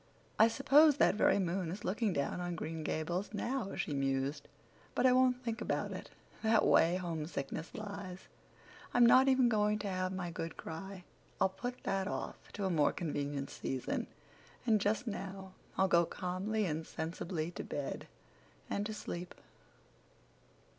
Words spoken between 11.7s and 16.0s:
that off to a more convenient season, and just now I'll